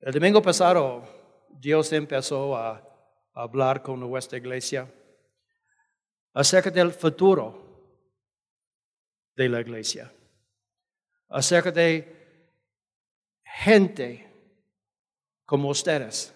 [0.00, 1.02] El domingo pasado
[1.50, 2.80] Dios empezó a
[3.34, 4.88] hablar con nuestra iglesia
[6.32, 7.66] acerca del futuro
[9.34, 10.12] de la iglesia,
[11.28, 12.16] acerca de
[13.42, 14.24] gente
[15.44, 16.32] como ustedes,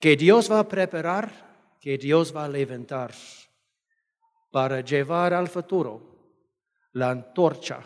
[0.00, 3.12] que Dios va a preparar, que Dios va a levantar
[4.50, 6.40] para llevar al futuro
[6.94, 7.80] la antorcha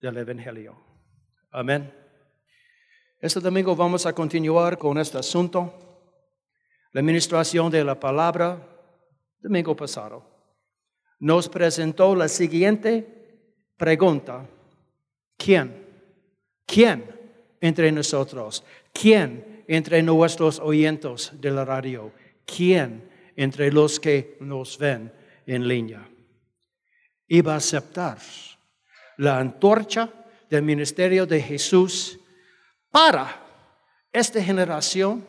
[0.00, 0.76] del Evangelio.
[1.52, 2.01] Amén.
[3.22, 5.72] Este domingo vamos a continuar con este asunto,
[6.90, 8.60] la administración de la palabra,
[9.38, 10.26] domingo pasado.
[11.20, 13.06] Nos presentó la siguiente
[13.76, 14.44] pregunta.
[15.36, 15.86] ¿Quién?
[16.66, 17.04] ¿Quién
[17.60, 18.64] entre nosotros?
[18.92, 22.10] ¿Quién entre nuestros oyentes de la radio?
[22.44, 25.12] ¿Quién entre los que nos ven
[25.46, 26.10] en línea?
[27.28, 28.18] Iba a aceptar
[29.16, 30.12] la antorcha
[30.50, 32.18] del ministerio de Jesús
[32.92, 33.42] para
[34.12, 35.26] esta generación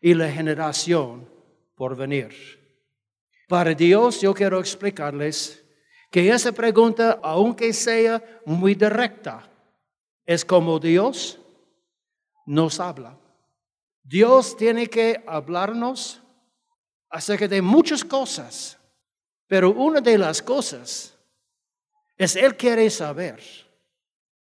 [0.00, 1.28] y la generación
[1.74, 2.30] por venir.
[3.48, 5.64] Para Dios yo quiero explicarles
[6.10, 9.48] que esa pregunta, aunque sea muy directa,
[10.26, 11.40] es como Dios
[12.46, 13.18] nos habla.
[14.02, 16.20] Dios tiene que hablarnos
[17.08, 18.78] acerca de muchas cosas,
[19.46, 21.16] pero una de las cosas
[22.16, 23.40] es Él quiere saber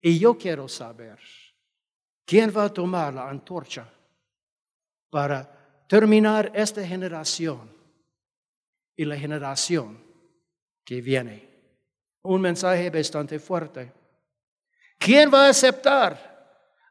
[0.01, 1.19] y yo quiero saber.
[2.27, 3.89] ¿Quién va a tomar la antorcha
[5.09, 7.71] para terminar esta generación
[8.97, 9.97] y la generación
[10.83, 11.47] que viene?
[12.23, 13.93] Un mensaje bastante fuerte.
[14.97, 16.11] ¿Quién va a aceptar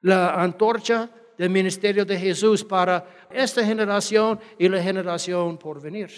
[0.00, 6.10] la antorcha del ministerio de Jesús para esta generación y la generación por venir?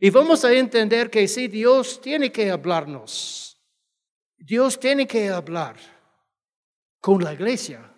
[0.00, 3.60] Y vamos a entender que si Dios tiene que hablarnos.
[4.38, 5.76] Dios tiene que hablar
[7.00, 7.96] con la iglesia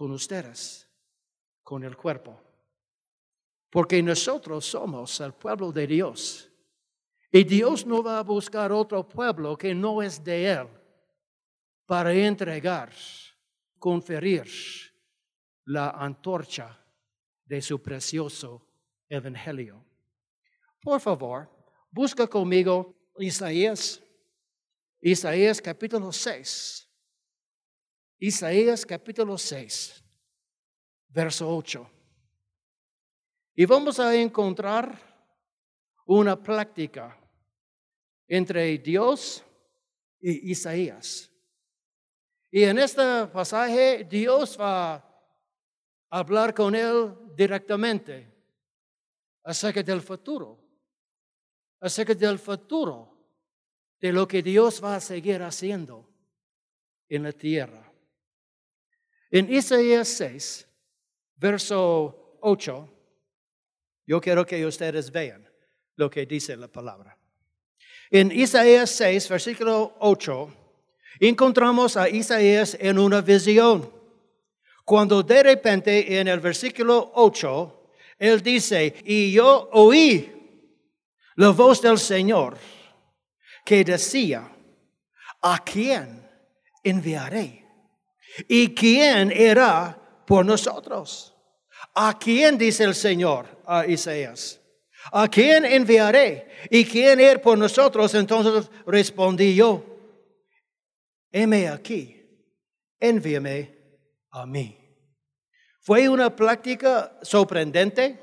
[0.00, 0.88] con ustedes,
[1.62, 2.40] con el cuerpo.
[3.68, 6.50] Porque nosotros somos el pueblo de Dios.
[7.30, 10.68] Y Dios no va a buscar otro pueblo que no es de Él
[11.84, 12.90] para entregar,
[13.78, 14.50] conferir
[15.66, 16.82] la antorcha
[17.44, 18.66] de su precioso
[19.06, 19.84] evangelio.
[20.80, 21.46] Por favor,
[21.90, 24.02] busca conmigo Isaías,
[25.02, 26.89] Isaías capítulo 6.
[28.22, 30.04] Isaías capítulo 6,
[31.08, 31.90] verso 8.
[33.54, 34.94] Y vamos a encontrar
[36.04, 37.18] una práctica
[38.28, 39.42] entre Dios
[40.20, 41.32] y Isaías.
[42.50, 45.04] Y en este pasaje Dios va a
[46.10, 48.30] hablar con él directamente
[49.44, 50.62] acerca del futuro,
[51.80, 53.16] acerca del futuro,
[53.98, 56.06] de lo que Dios va a seguir haciendo
[57.08, 57.89] en la tierra.
[59.30, 60.66] En Isaías 6,
[61.36, 62.88] verso 8,
[64.06, 65.48] yo quiero que ustedes vean
[65.94, 67.16] lo que dice la palabra.
[68.10, 70.54] En Isaías 6, versículo 8,
[71.20, 73.92] encontramos a Isaías en una visión.
[74.84, 80.28] Cuando de repente en el versículo 8, él dice, y yo oí
[81.36, 82.58] la voz del Señor
[83.64, 84.50] que decía,
[85.40, 86.28] ¿a quién
[86.82, 87.69] enviaré?
[88.48, 91.34] ¿Y quién era por nosotros?
[91.94, 94.60] ¿A quién dice el Señor a Isaías?
[95.12, 96.48] ¿A quién enviaré?
[96.70, 98.14] ¿Y quién era por nosotros?
[98.14, 99.84] Entonces respondí yo,
[101.32, 102.16] heme aquí,
[102.98, 103.76] envíame
[104.30, 104.76] a mí.
[105.80, 108.20] Fue una práctica sorprendente,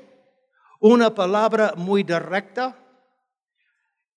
[0.80, 2.78] una palabra muy directa,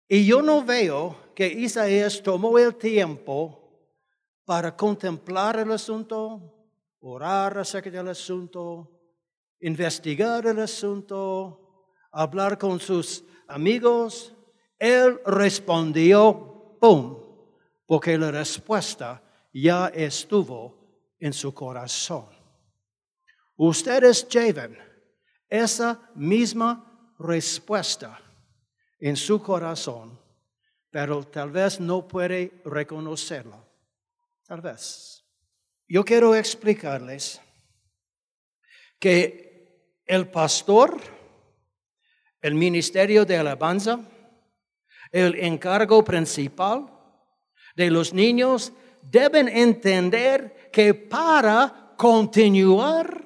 [0.07, 3.60] y yo no veo que Isaías tomó el tiempo
[4.46, 6.53] para contemplar el asunto,
[7.00, 8.90] orar acerca del asunto,
[9.59, 14.34] investigar el asunto, hablar con sus amigos.
[14.78, 17.18] Él respondió, ¡pum!
[17.85, 19.22] Porque la respuesta
[19.53, 22.25] ya estuvo en su corazón.
[23.57, 24.77] Ustedes lleven
[25.48, 28.19] esa misma respuesta
[29.00, 30.19] en su corazón,
[30.89, 33.70] pero tal vez no puede reconocerlo.
[34.51, 35.24] Tal vez.
[35.88, 37.39] Yo quiero explicarles
[39.00, 41.00] que el pastor,
[42.42, 44.01] el ministerio de alabanza,
[45.09, 46.86] el encargo principal
[47.77, 53.24] de los niños deben entender que para continuar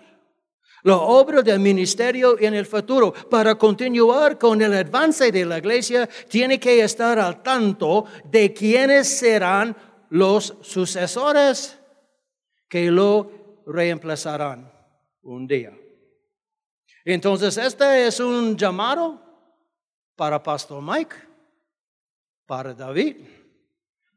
[0.84, 6.08] la obra del ministerio en el futuro, para continuar con el avance de la iglesia,
[6.30, 9.76] tiene que estar al tanto de quiénes serán
[10.16, 11.78] los sucesores
[12.70, 14.72] que lo reemplazarán
[15.24, 15.78] un día.
[17.04, 19.22] Entonces, este es un llamado
[20.16, 21.18] para Pastor Mike,
[22.46, 23.18] para David,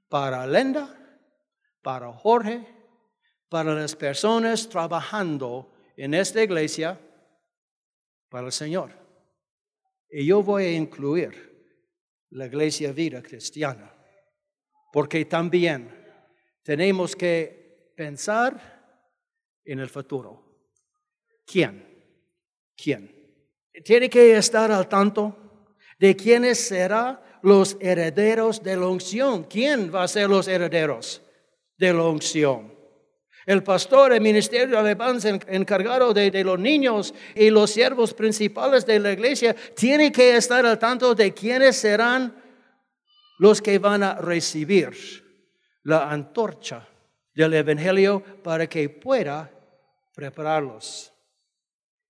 [0.08, 0.94] para Lenda,
[1.82, 2.64] para Jorge,
[3.48, 6.96] para las personas trabajando en esta iglesia
[8.28, 8.92] para el Señor.
[10.08, 11.74] Y yo voy a incluir
[12.30, 13.97] la iglesia vida cristiana,
[14.92, 15.90] porque también
[16.62, 18.78] tenemos que pensar
[19.64, 20.42] en el futuro.
[21.46, 21.84] ¿Quién?
[22.76, 23.14] ¿Quién?
[23.84, 25.36] Tiene que estar al tanto
[25.98, 29.44] de quiénes serán los herederos de la unción.
[29.44, 31.22] ¿Quién va a ser los herederos
[31.76, 32.76] de la unción?
[33.46, 38.84] El pastor, el ministerio de alabanza encargado de, de, los niños y los siervos principales
[38.84, 42.34] de la iglesia tiene que estar al tanto de quiénes serán
[43.38, 44.94] los que van a recibir
[45.84, 46.86] la antorcha
[47.34, 49.50] del Evangelio para que pueda
[50.14, 51.12] prepararlos.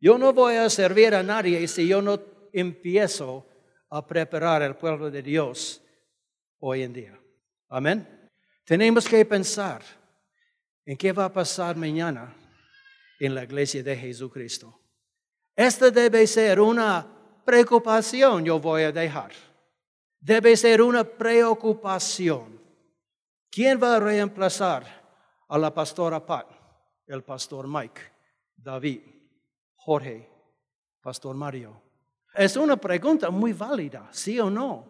[0.01, 2.21] Yo no voy a servir a nadie si yo no
[2.53, 3.47] empiezo
[3.91, 5.83] a preparar el pueblo de Dios
[6.61, 7.21] hoy en día.
[7.69, 8.31] Amén.
[8.65, 9.83] Tenemos que pensar
[10.85, 12.35] en qué va a pasar mañana
[13.19, 14.81] en la iglesia de Jesucristo.
[15.55, 17.07] Esta debe ser una
[17.45, 19.33] preocupación, yo voy a dejar.
[20.21, 22.61] Debe ser una preocupación.
[23.51, 24.85] ¿Quién va a reemplazar
[25.49, 26.49] a la pastora Pat?
[27.07, 28.01] El pastor Mike,
[28.57, 29.01] David.
[29.89, 30.29] Jorge,
[31.01, 31.81] Pastor Mario?
[32.35, 34.85] Es una pregunta muy válida, sí o no.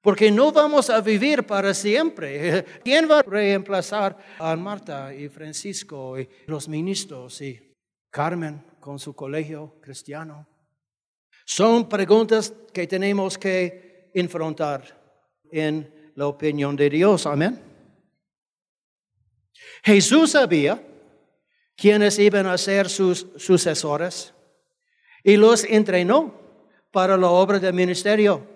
[0.00, 2.64] Porque no vamos a vivir para siempre.
[2.84, 7.74] ¿Quién va a reemplazar a Marta y Francisco y los ministros y
[8.10, 10.48] Carmen con su colegio cristiano?
[11.44, 13.83] Son preguntas que tenemos que
[14.14, 14.98] enfrentar
[15.50, 17.26] en la opinión de Dios.
[17.26, 17.60] Amén.
[19.82, 20.82] Jesús sabía
[21.76, 24.32] quienes iban a ser sus sucesores
[25.22, 26.34] y los entrenó
[26.90, 28.46] para la obra del ministerio.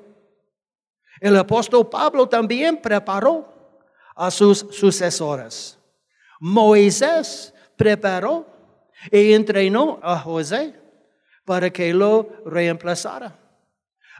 [1.20, 3.80] El apóstol Pablo también preparó
[4.14, 5.78] a sus sucesores.
[6.40, 8.46] Moisés preparó
[9.10, 10.74] y entrenó a José
[11.44, 13.36] para que lo reemplazara.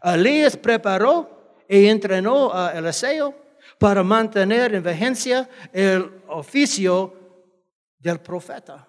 [0.03, 3.35] Elías preparó y entrenó a Eliseo
[3.79, 7.15] para mantener en vigencia el oficio
[7.99, 8.89] del profeta.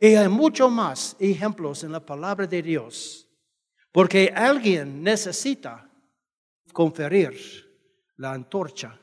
[0.00, 3.28] Y hay muchos más ejemplos en la palabra de Dios,
[3.90, 5.88] porque alguien necesita
[6.72, 7.32] conferir
[8.16, 8.98] la antorcha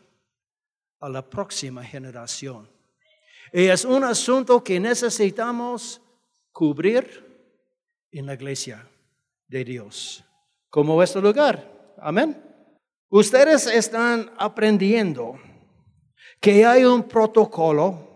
[0.99, 2.69] a la próxima generación.
[3.53, 6.01] Y es un asunto que necesitamos
[6.51, 7.25] cubrir
[8.11, 8.87] en la iglesia
[9.47, 10.23] de Dios,
[10.69, 11.95] como este lugar.
[11.97, 12.41] Amén.
[13.09, 15.39] Ustedes están aprendiendo
[16.39, 18.07] que hay un protocolo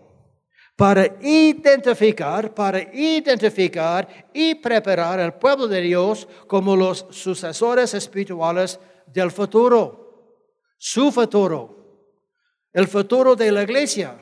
[0.76, 9.30] para identificar, para identificar y preparar al pueblo de Dios como los sucesores espirituales del
[9.30, 10.40] futuro,
[10.76, 11.74] su futuro,
[12.72, 14.20] el futuro de la iglesia,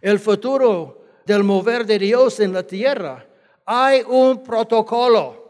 [0.00, 3.26] el futuro del mover de Dios en la tierra.
[3.64, 5.41] Hay un protocolo.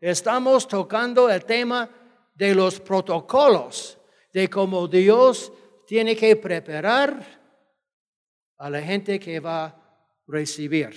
[0.00, 1.88] Estamos tocando el tema
[2.34, 3.98] de los protocolos,
[4.32, 5.52] de cómo Dios
[5.86, 7.24] tiene que preparar
[8.58, 9.74] a la gente que va a
[10.26, 10.94] recibir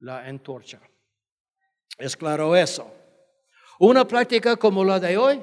[0.00, 0.80] la antorcha.
[1.98, 2.92] Es claro eso.
[3.80, 5.40] Una práctica como la de hoy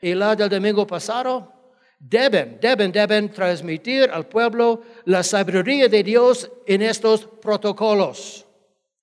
[0.00, 1.50] y la del domingo pasado
[1.98, 8.46] deben, deben, deben transmitir al pueblo la sabiduría de Dios en estos protocolos.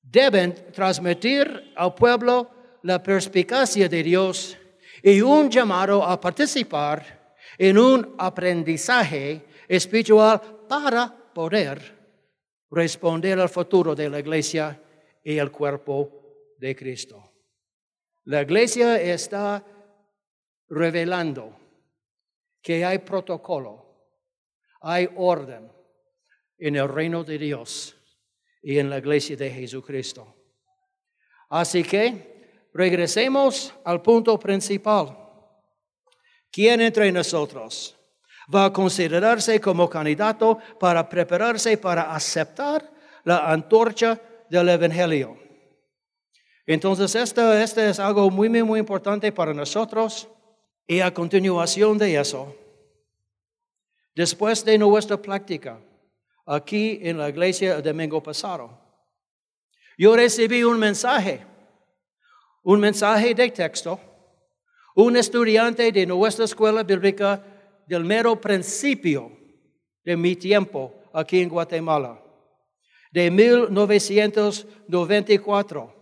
[0.02, 4.58] Deben transmitir al pueblo la perspicacia de Dios
[5.04, 11.98] y un llamado a participar en un aprendizaje espiritual para poder
[12.72, 14.82] responder al futuro de la iglesia
[15.24, 17.34] y el cuerpo de Cristo.
[18.26, 19.66] La iglesia está
[20.70, 21.58] revelando
[22.62, 24.08] que hay protocolo,
[24.82, 25.72] hay orden
[26.58, 27.96] en el reino de Dios
[28.62, 30.36] y en la iglesia de Jesucristo.
[31.50, 32.29] Así que
[32.74, 35.18] regresemos al punto principal.
[36.52, 37.96] ¿Quién entre nosotros
[38.54, 42.90] va a considerarse como candidato para prepararse para aceptar
[43.24, 45.38] la antorcha del Evangelio.
[46.66, 50.28] Entonces, esto, es algo muy, muy, muy importante para nosotros.
[50.88, 52.56] Y a continuación de eso,
[54.16, 55.80] después de nuestra práctica
[56.46, 58.80] aquí en la iglesia el domingo pasado,
[59.98, 61.46] yo recibí un mensaje,
[62.70, 64.00] un mensaje de texto,
[64.94, 67.44] un estudiante de nuestra escuela bíblica
[67.88, 69.32] del mero principio
[70.06, 72.24] de mi tiempo aquí en Guatemala.
[73.12, 75.96] de 1994.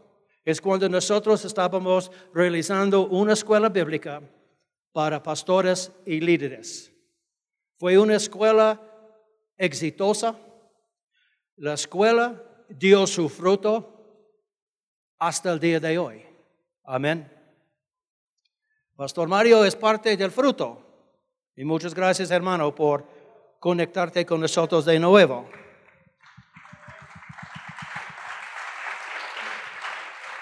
[0.44, 4.22] Es cuando nosotros estábamos realizando una escuela bíblica
[4.92, 6.92] para pastores y líderes.
[7.80, 8.78] Fue una escuela
[9.58, 10.36] exitosa.
[11.56, 13.94] La escuela dio su fruto
[15.18, 16.27] hasta el día de hoy.
[16.90, 17.30] Amén.
[18.96, 20.82] Pastor Mario es parte del fruto.
[21.54, 23.06] Y muchas gracias, hermano, por
[23.60, 25.50] conectarte con nosotros de nuevo.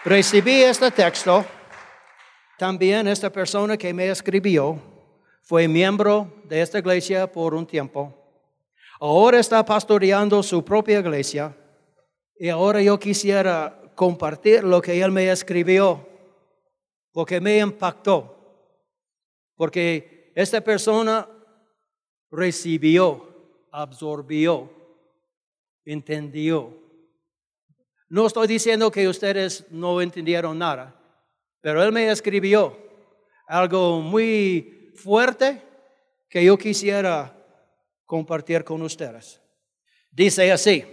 [0.04, 1.44] Recibí este texto.
[2.60, 4.80] También esta persona que me escribió
[5.42, 8.14] fue miembro de esta iglesia por un tiempo.
[9.00, 11.58] Ahora está pastoreando su propia iglesia.
[12.38, 16.14] Y ahora yo quisiera compartir lo que él me escribió,
[17.15, 18.36] porque me impactó.
[19.55, 21.25] Porque esta persona
[22.29, 24.69] recibió, absorbió,
[25.86, 26.77] entendió.
[28.10, 30.93] No estoy diciendo que ustedes no entendieron nada,
[31.62, 32.77] pero él me escribió
[33.48, 35.62] algo muy fuerte
[36.27, 37.34] que yo quisiera
[38.05, 39.39] compartir con ustedes.
[40.12, 40.84] Dice así,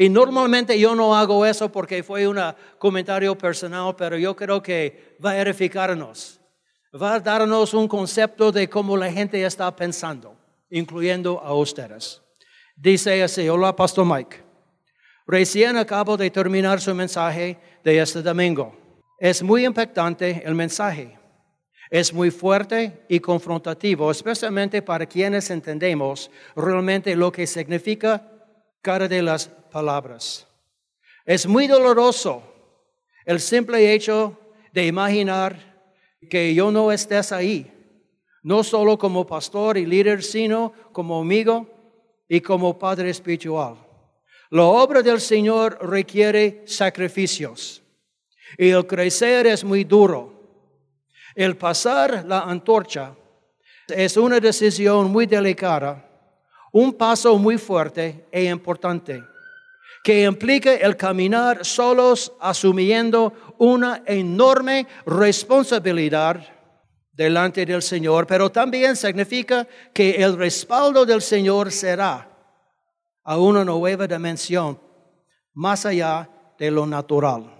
[0.00, 2.40] y normalmente yo no hago eso porque fue un
[2.78, 6.40] comentario personal, pero yo creo que va a edificarnos
[6.94, 10.34] va a darnos un concepto de cómo la gente está pensando,
[10.70, 12.20] incluyendo a ustedes.
[12.76, 14.42] Dice así, hola Pastor Mike,
[15.26, 18.74] recién acabo de terminar su mensaje de este domingo.
[19.18, 21.16] Es muy impactante el mensaje.
[21.90, 28.39] Es muy fuerte y confrontativo, especialmente para quienes entendemos realmente lo que significa
[28.82, 30.46] cada de las palabras.
[31.24, 32.42] Es muy doloroso
[33.24, 34.38] el simple hecho
[34.72, 35.70] de imaginar
[36.28, 37.70] que yo no estés ahí,
[38.42, 41.66] no solo como pastor y líder, sino como amigo
[42.28, 43.76] y como padre espiritual.
[44.50, 47.82] La obra del Señor requiere sacrificios
[48.58, 50.40] y el crecer es muy duro.
[51.34, 53.14] El pasar la antorcha
[53.88, 56.09] es una decisión muy delicada,
[56.72, 59.22] un paso muy fuerte e importante
[60.02, 66.40] que implica el caminar solos asumiendo una enorme responsabilidad
[67.12, 72.26] delante del Señor, pero también significa que el respaldo del Señor será
[73.22, 74.80] a una nueva dimensión,
[75.52, 77.54] más allá de lo natural.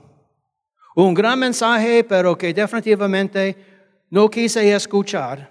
[0.96, 3.56] Un gran mensaje, pero que definitivamente
[4.08, 5.50] no quise escuchar,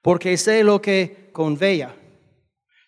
[0.00, 1.94] porque sé lo que conveya.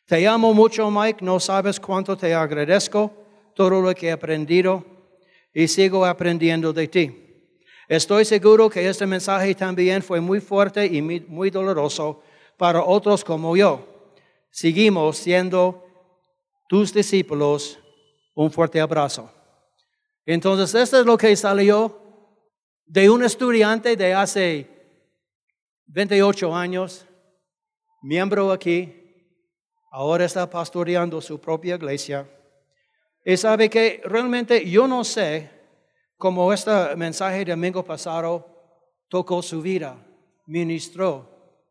[0.08, 3.12] Te amo mucho, Mike, no sabes cuánto te agradezco
[3.54, 4.82] todo lo que he aprendido
[5.52, 7.54] y sigo aprendiendo de ti.
[7.86, 12.22] Estoy seguro que este mensaje también fue muy fuerte y muy doloroso
[12.56, 13.86] para otros como yo.
[14.50, 15.84] Seguimos siendo
[16.70, 17.78] tus discípulos.
[18.34, 19.30] Un fuerte abrazo.
[20.24, 22.00] Entonces, esto es lo que salió
[22.86, 24.70] de un estudiante de hace
[25.86, 27.04] 28 años,
[28.00, 29.07] miembro aquí,
[29.90, 32.26] ahora está pastoreando su propia iglesia.
[33.24, 35.50] Y sabe que realmente yo no sé
[36.16, 38.46] cómo este mensaje de domingo pasado
[39.08, 39.96] tocó su vida,
[40.46, 41.28] ministró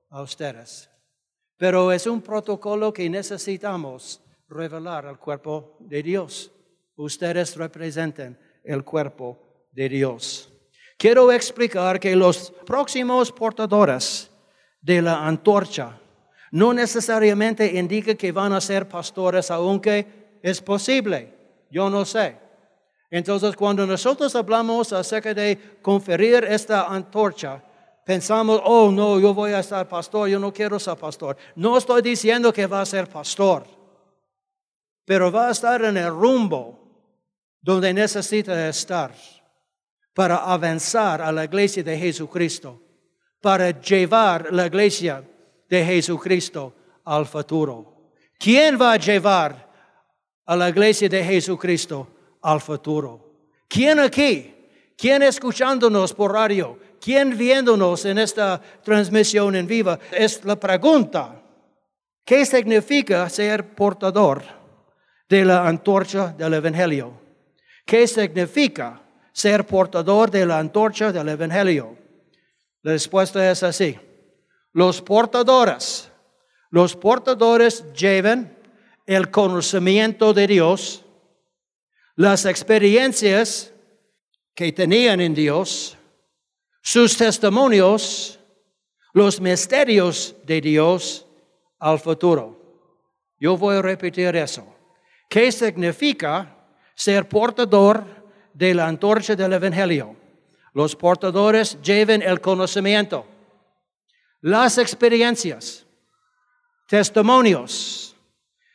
[0.10, 0.90] a ustedes.
[1.58, 6.52] Pero es un protocolo que necesitamos revelar al cuerpo de Dios.
[6.96, 10.52] Ustedes representan el cuerpo de Dios.
[10.98, 14.32] Quiero explicar que los próximos portadores
[14.82, 16.00] de la antorcha
[16.52, 21.34] no necesariamente indica que van a ser pastores, aunque es posible.
[21.70, 22.38] Yo no sé.
[23.10, 27.64] Entonces, cuando nosotros hablamos acerca de conferir esta antorcha,
[28.06, 31.38] pensamos, oh no, yo voy a ser pastor, yo no quiero ser pastor.
[31.56, 33.66] No estoy diciendo que va a ser pastor,
[35.06, 36.80] pero va a estar en el rumbo
[37.62, 39.14] donde necesita estar
[40.14, 42.82] para avanzar a la iglesia de Jesucristo,
[43.42, 45.24] para llevar la iglesia
[45.70, 48.12] de Jesucristo al futuro.
[48.38, 49.68] ¿Quién va a llevar
[50.46, 52.08] a la iglesia de Jesucristo
[52.42, 53.28] al futuro?
[53.68, 54.54] ¿Quién aquí?
[54.96, 56.80] ¿Quién escuchándonos por radio?
[57.00, 60.00] ¿Quién viéndonos en esta transmisión en viva?
[60.12, 61.42] Es la pregunta.
[62.26, 64.44] ¿Qué significa ser portador
[65.30, 67.14] de la antorcha del Evangelio?
[67.86, 71.96] ¿Qué significa ser portador de la antorcha del Evangelio?
[72.82, 73.98] La respuesta es así.
[74.74, 76.12] Los portadores,
[76.70, 78.58] los portadores llevan
[79.06, 81.04] el conocimiento de Dios,
[82.16, 83.74] las experiencias
[84.54, 85.98] que tenían en Dios,
[86.82, 88.40] sus testimonios,
[89.14, 91.26] los misterios de Dios
[91.80, 92.58] al futuro.
[93.40, 94.66] Yo voy a repetir eso.
[95.30, 96.56] ¿Qué significa
[96.96, 98.04] ser portador
[98.54, 100.16] de la antorcha del Evangelio?
[100.74, 103.26] Los portadores lleven el conocimiento,
[104.42, 105.86] las experiencias,
[106.88, 108.16] testimonios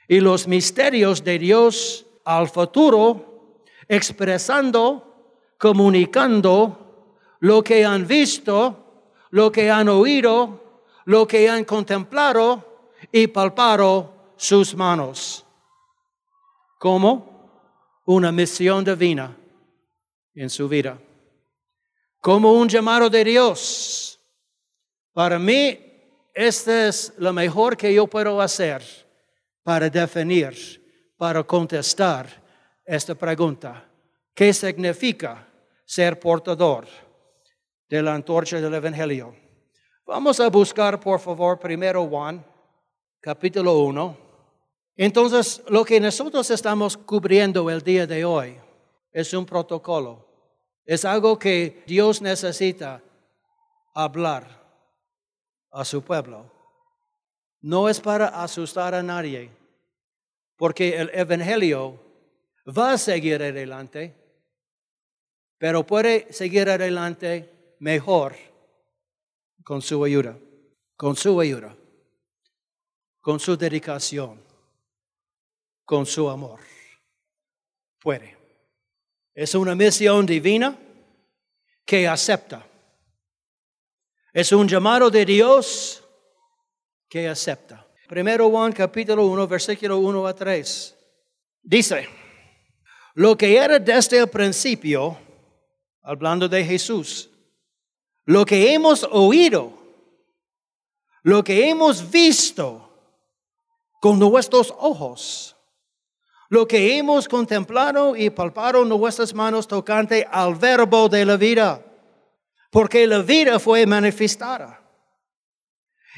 [0.08, 9.70] y los misterios de Dios al futuro, expresando, comunicando lo que han visto, lo que
[9.70, 10.62] han oído,
[11.06, 15.44] lo que han contemplado y palpado sus manos.
[16.78, 17.32] Como
[18.04, 19.36] una misión divina
[20.34, 20.98] en su vida.
[22.20, 24.11] Como un llamado de Dios.
[25.12, 25.78] Para mí,
[26.34, 28.82] este es lo mejor que yo puedo hacer
[29.62, 30.54] para definir,
[31.18, 32.26] para contestar
[32.84, 33.84] esta pregunta.
[34.34, 35.46] ¿Qué significa
[35.84, 36.86] ser portador
[37.88, 39.36] de la antorcha del Evangelio?
[40.06, 42.42] Vamos a buscar, por favor, primero Juan,
[43.20, 44.16] capítulo 1.
[44.96, 48.56] Entonces, lo que nosotros estamos cubriendo el día de hoy
[49.12, 50.26] es un protocolo.
[50.86, 53.02] Es algo que Dios necesita
[53.94, 54.61] hablar
[55.72, 56.50] a su pueblo.
[57.60, 59.50] No es para asustar a nadie,
[60.56, 61.98] porque el Evangelio
[62.66, 64.14] va a seguir adelante,
[65.58, 68.34] pero puede seguir adelante mejor
[69.64, 70.36] con su ayuda,
[70.96, 71.74] con su ayuda,
[73.20, 74.40] con su dedicación,
[75.84, 76.60] con su amor.
[78.00, 78.36] Puede.
[79.34, 80.76] Es una misión divina
[81.84, 82.66] que acepta.
[84.32, 86.02] Es un llamado de Dios
[87.06, 87.86] que acepta.
[88.08, 90.96] Primero Juan capítulo 1, versículo 1 a 3.
[91.62, 92.08] Dice,
[93.14, 95.18] lo que era desde el principio,
[96.02, 97.28] hablando de Jesús,
[98.24, 99.70] lo que hemos oído,
[101.22, 102.88] lo que hemos visto
[104.00, 105.54] con nuestros ojos,
[106.48, 111.84] lo que hemos contemplado y palpado nuestras manos tocante al verbo de la vida,
[112.72, 114.82] porque la vida fue manifestada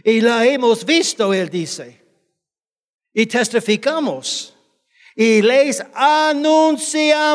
[0.05, 2.01] y la hemos visto, él dice.
[3.13, 4.57] Y testificamos.
[5.17, 7.29] Y les anunciamos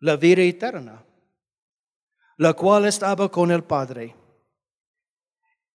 [0.00, 1.02] la vida eterna,
[2.36, 4.14] la cual estaba con el Padre.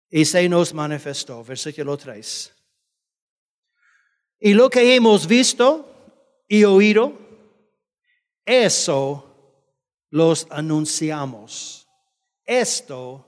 [0.10, 2.54] Y se nos manifestó, versículo 3.
[4.40, 5.86] Y lo que hemos visto
[6.46, 7.18] y oído,
[8.44, 9.29] eso
[10.10, 11.88] los anunciamos.
[12.46, 13.26] Esto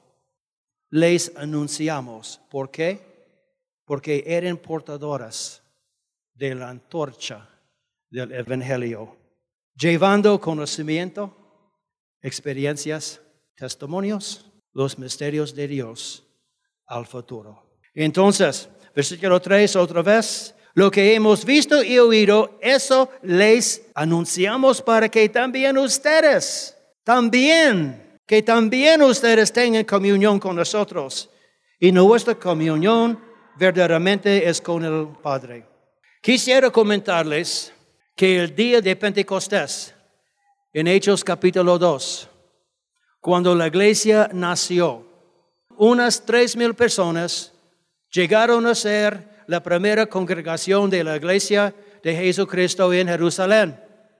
[0.90, 2.42] les anunciamos.
[2.50, 3.00] ¿Por qué?
[3.86, 5.64] Porque eran portadoras
[6.34, 7.48] de la antorcha
[8.10, 9.16] del Evangelio,
[9.76, 11.34] llevando conocimiento,
[12.22, 13.22] experiencias,
[13.56, 16.28] testimonios, los misterios de Dios
[16.88, 17.78] al futuro.
[17.94, 25.10] Entonces, versículo 3 otra vez, lo que hemos visto y oído, eso les anunciamos para
[25.10, 31.30] que también ustedes, también que también ustedes tengan comunión con nosotros.
[31.78, 33.20] Y nuestra comunión
[33.58, 35.66] verdaderamente es con el Padre.
[36.22, 37.74] Quisiera comentarles
[38.16, 39.94] que el día de Pentecostés,
[40.72, 42.30] en Hechos capítulo 2,
[43.20, 45.06] cuando la iglesia nació,
[45.76, 47.52] unas tres mil personas
[48.12, 53.78] llegaron a ser la primera congregación de la iglesia de Jesucristo en Jerusalén.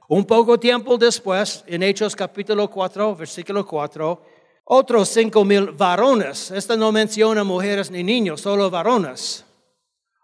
[0.10, 4.26] Un poco tiempo después, en Hechos capítulo 4, versículo 4,
[4.66, 9.46] otros cinco mil varones, esta no menciona mujeres ni niños, solo varones,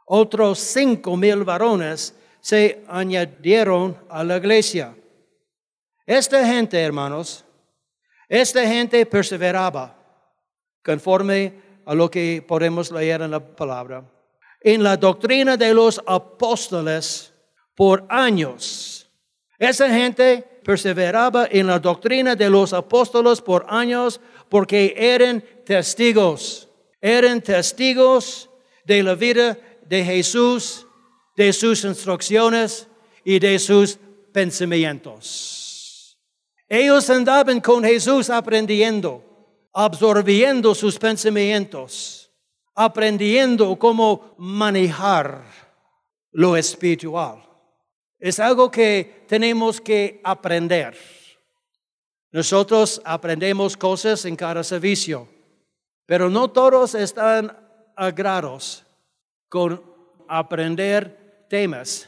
[0.07, 4.93] otros cinco mil varones se añadieron a la iglesia.
[6.05, 7.45] Esta gente, hermanos,
[8.27, 9.95] esta gente perseveraba
[10.83, 11.53] conforme
[11.85, 14.03] a lo que podemos leer en la palabra,
[14.61, 17.33] en la doctrina de los apóstoles
[17.75, 19.09] por años.
[19.59, 26.67] Esa gente perseveraba en la doctrina de los apóstoles por años porque eran testigos,
[26.99, 28.49] eran testigos
[28.83, 30.85] de la vida de Jesús,
[31.35, 32.87] de sus instrucciones
[33.23, 33.97] y de sus
[34.31, 36.17] pensamientos.
[36.67, 39.23] Ellos andaban con Jesús aprendiendo,
[39.73, 42.26] absorbiendo sus pensamientos,
[42.77, 45.43] aprendiendo cómo manejar
[46.31, 47.43] lo espiritual.
[48.19, 50.95] Es algo que tenemos que aprender.
[52.31, 55.27] Nosotros aprendemos cosas en cada servicio,
[56.05, 57.57] pero no todos están
[57.95, 58.85] agrados
[59.49, 59.83] con
[60.27, 62.07] aprender temas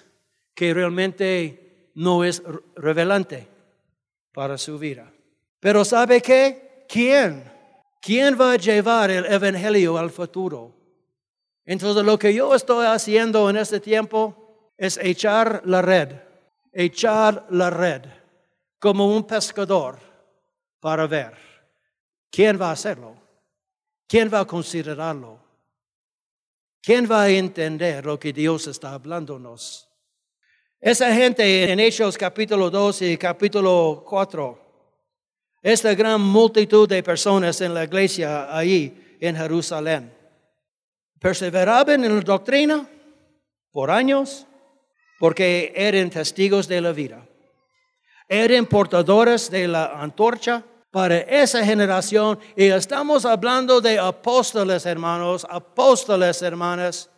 [0.54, 2.44] que realmente no es
[2.76, 3.48] revelante
[4.34, 5.12] para su vida.
[5.60, 6.86] Pero ¿sabe qué?
[6.88, 7.59] ¿Quién?
[8.00, 10.74] ¿Quién va a llevar el Evangelio al futuro?
[11.66, 16.16] Entonces lo que yo estoy haciendo en este tiempo es echar la red,
[16.72, 18.02] echar la red
[18.80, 20.00] como un pescador
[20.80, 21.38] para ver
[22.32, 23.16] quién va a hacerlo,
[24.08, 25.38] quién va a considerarlo,
[26.82, 29.90] quién va a entender lo que Dios está hablándonos.
[30.80, 34.69] Esa gente en Hechos capítulo 2 y capítulo 4,
[35.62, 40.14] esta gran multitud de personas en la iglesia ahí en Jerusalén,
[41.20, 42.88] perseveraban en la doctrina
[43.72, 44.46] por años
[45.20, 47.26] porque eran testigos de la vida.
[48.28, 56.42] Eran portadores de la antorcha para esa generación y estamos hablando de apóstoles, hermanos, apóstoles,
[56.42, 57.10] hermanas,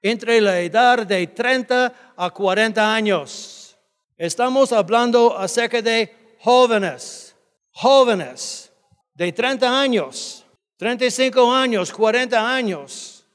[0.00, 3.76] entre la edad de 30 a 40 años.
[4.16, 7.31] Estamos hablando acerca de jóvenes,
[7.72, 8.72] jóvenes
[9.14, 10.44] de 30 años,
[10.76, 13.26] 35 años, 40 años,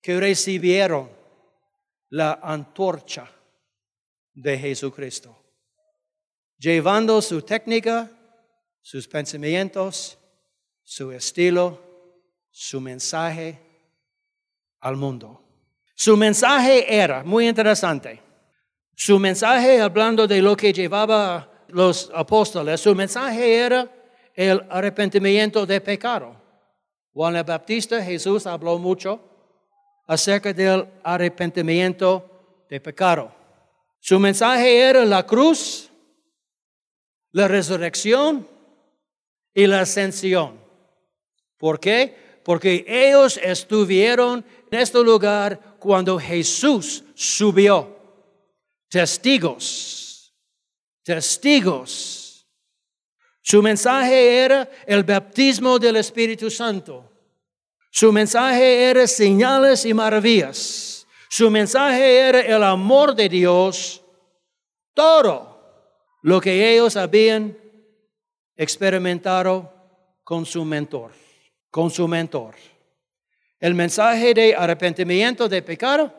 [0.00, 1.10] que recibieron
[2.08, 3.30] la antorcha
[4.32, 5.36] de Jesucristo,
[6.58, 8.10] llevando su técnica,
[8.80, 10.18] sus pensamientos,
[10.82, 11.80] su estilo,
[12.50, 13.58] su mensaje
[14.80, 15.42] al mundo.
[15.94, 18.20] Su mensaje era muy interesante.
[18.96, 23.88] Su mensaje, hablando de lo que llevaba los apóstoles, su mensaje era
[24.34, 26.36] el arrepentimiento de pecado.
[27.12, 29.20] Juan el Baptista, Jesús habló mucho
[30.06, 33.32] acerca del arrepentimiento de pecado.
[34.00, 35.90] Su mensaje era la cruz,
[37.32, 38.48] la resurrección
[39.52, 40.58] y la ascensión.
[41.58, 42.40] ¿Por qué?
[42.44, 47.96] Porque ellos estuvieron en este lugar cuando Jesús subió.
[48.88, 49.99] Testigos,
[51.02, 52.46] testigos.
[53.42, 57.10] Su mensaje era el bautismo del Espíritu Santo.
[57.90, 61.06] Su mensaje era señales y maravillas.
[61.28, 64.02] Su mensaje era el amor de Dios,
[64.94, 65.50] todo
[66.22, 67.56] lo que ellos habían
[68.56, 69.72] experimentado
[70.22, 71.12] con su mentor,
[71.70, 72.54] con su mentor.
[73.58, 76.14] El mensaje de arrepentimiento de pecado,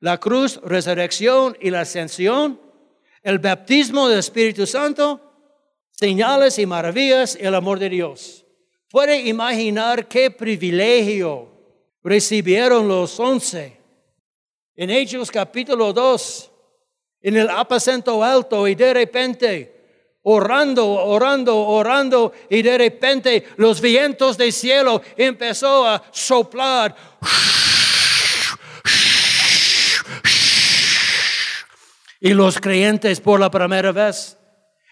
[0.00, 2.60] la cruz, resurrección y la ascensión,
[3.22, 5.20] el bautismo del Espíritu Santo,
[5.90, 8.44] señales y maravillas, el amor de Dios.
[8.90, 11.48] Puede imaginar qué privilegio
[12.02, 13.78] recibieron los once
[14.74, 16.50] en Hechos capítulo 2,
[17.22, 24.36] en el aposento alto y de repente, orando, orando, orando y de repente los vientos
[24.36, 26.94] del cielo empezó a soplar.
[32.24, 34.38] Y los creyentes por la primera vez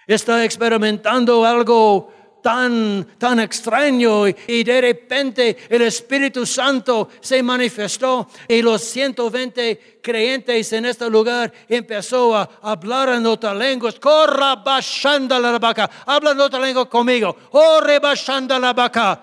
[0.09, 2.12] están experimentando algo
[2.43, 10.73] tan, tan extraño y de repente el Espíritu Santo se manifestó y los 120 creyentes
[10.73, 14.01] en este lugar empezó a hablar en otras lenguas.
[14.01, 15.88] Corra bashanda la vaca.
[16.07, 17.37] Habla en otra lengua conmigo.
[17.53, 19.23] Oh, rebashanda la vaca.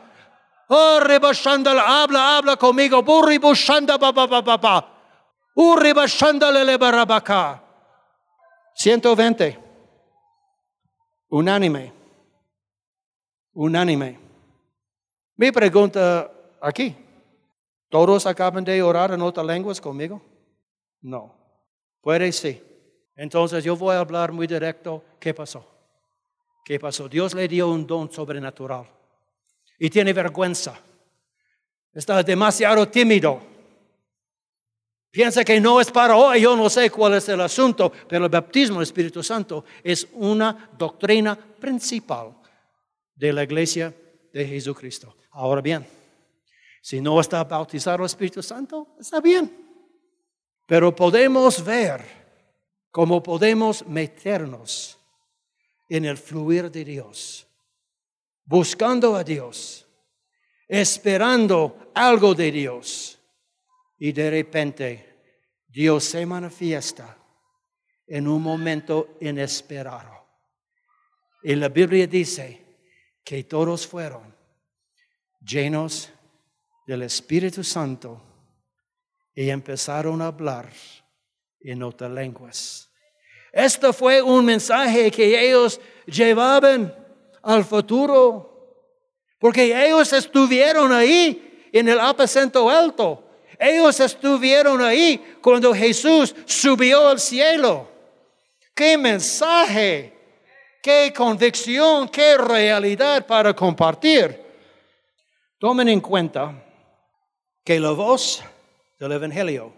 [1.02, 2.04] Rebashanda la.
[2.04, 3.04] Habla, habla conmigo.
[3.04, 4.94] Burri bushanda pa pa pa pa pa.
[5.56, 7.67] Urri bashanda barabaka.
[8.78, 9.60] 120.
[11.30, 11.98] Unánime
[13.58, 14.20] unánime.
[15.36, 16.96] Mi pregunta aquí,
[17.90, 20.22] ¿todos acaban de orar en otras lenguas conmigo?
[21.02, 21.34] No.
[22.02, 22.62] Puede sí.
[23.16, 25.04] Entonces yo voy a hablar muy directo.
[25.20, 25.66] ¿Qué pasó?
[26.64, 27.10] ¿Qué pasó?
[27.10, 28.86] Dios le dio un don sobrenatural
[29.80, 30.80] y tiene vergüenza.
[31.94, 33.42] Está demasiado tímido.
[35.12, 38.32] Piensa que no es para hoy, yo no sé cuál es el asunto, pero el
[38.32, 42.36] bautismo del Espíritu Santo es una doctrina principal
[43.16, 43.94] de la iglesia
[44.32, 45.16] de Jesucristo.
[45.32, 45.86] Ahora bien,
[46.82, 49.66] si no está bautizado el Espíritu Santo, está bien.
[50.66, 52.06] Pero podemos ver
[52.92, 54.98] cómo podemos meternos
[55.90, 57.48] en el fluir de Dios,
[58.46, 59.86] buscando a Dios,
[60.68, 63.17] esperando algo de Dios.
[63.98, 65.20] Y de repente
[65.68, 67.18] Dios se manifiesta
[68.06, 70.26] en un momento inesperado.
[71.44, 72.68] Y la Biblia dice,
[73.28, 74.34] que todos fueron
[75.42, 76.10] llenos
[76.88, 78.22] del Espíritu Santo
[79.36, 80.72] y empezaron a hablar
[81.60, 82.90] en otras lenguas.
[83.52, 86.96] Esto fue un mensaje que ellos llevaban
[87.44, 88.96] al futuro,
[89.40, 93.27] porque ellos estuvieron ahí en el aposento alto.
[93.60, 97.88] Ellos estuvieron ahí cuando Jesús subió al cielo.
[98.74, 100.18] ¡Qué mensaje!
[100.88, 104.42] qué convicción, qué realidad para compartir.
[105.60, 106.64] Tomen en cuenta
[107.62, 108.42] que la voz
[108.98, 109.74] del Evangelio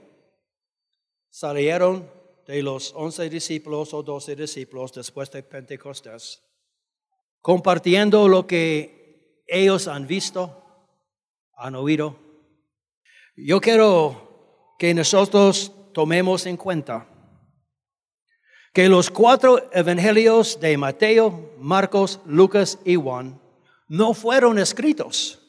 [1.27, 2.07] salieron
[2.45, 6.43] de los once discípulos o doce discípulos después de Pentecostés,
[7.41, 10.63] compartiendo lo que ellos han visto,
[11.55, 12.28] han oído.
[13.45, 17.07] Yo quiero que nosotros tomemos en cuenta
[18.73, 23.39] que los cuatro evangelios de Mateo, Marcos, Lucas y Juan
[23.87, 25.39] no fueron escritos,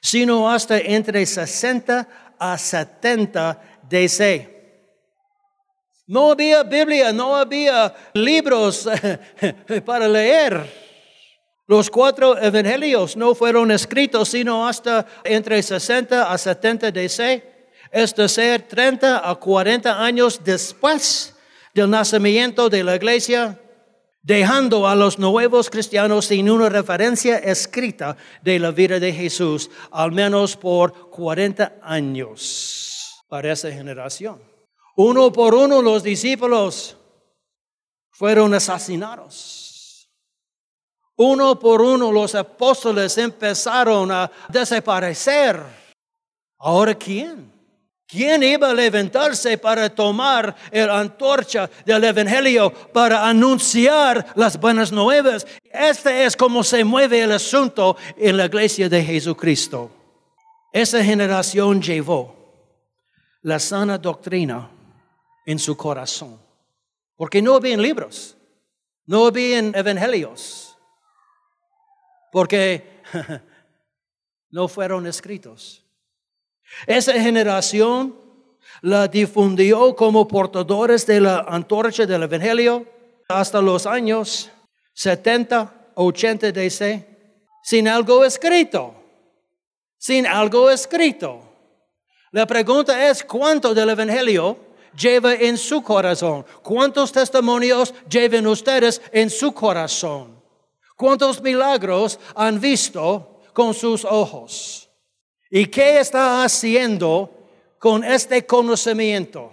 [0.00, 4.94] sino hasta entre 60 a 70 DC.
[6.06, 8.88] No había Biblia, no había libros
[9.84, 10.83] para leer.
[11.66, 17.54] Los cuatro evangelios no fueron escritos sino hasta entre 60 a 70 DC,
[17.90, 21.34] es decir, 30 a 40 años después
[21.72, 23.58] del nacimiento de la iglesia,
[24.22, 30.12] dejando a los nuevos cristianos sin una referencia escrita de la vida de Jesús, al
[30.12, 34.42] menos por 40 años para esa generación.
[34.96, 36.96] Uno por uno los discípulos
[38.10, 39.63] fueron asesinados.
[41.16, 45.62] Uno por uno los apóstoles empezaron a desaparecer.
[46.58, 47.52] Ahora, ¿quién?
[48.06, 55.46] ¿Quién iba a levantarse para tomar la antorcha del Evangelio para anunciar las buenas nuevas?
[55.64, 59.90] Este es como se mueve el asunto en la iglesia de Jesucristo.
[60.72, 62.36] Esa generación llevó
[63.42, 64.70] la sana doctrina
[65.44, 66.38] en su corazón,
[67.16, 68.36] porque no habían libros,
[69.06, 70.63] no habían evangelios,
[72.34, 72.82] porque
[74.50, 75.84] no fueron escritos.
[76.84, 78.18] Esa generación
[78.82, 82.86] la difundió como portadores de la antorcha del Evangelio
[83.28, 84.50] hasta los años
[84.94, 87.06] 70, 80 DC,
[87.62, 88.92] sin algo escrito,
[89.96, 91.40] sin algo escrito.
[92.32, 94.58] La pregunta es, ¿cuánto del Evangelio
[94.98, 96.44] lleva en su corazón?
[96.64, 100.33] ¿Cuántos testimonios llevan ustedes en su corazón?
[100.96, 104.88] ¿Cuántos milagros han visto con sus ojos?
[105.50, 107.30] ¿Y qué está haciendo
[107.78, 109.52] con este conocimiento?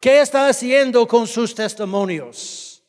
[0.00, 2.82] ¿Qué está haciendo con sus testimonios?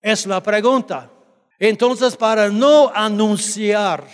[0.00, 1.10] Es la pregunta.
[1.58, 4.08] Entonces, para no anunciar,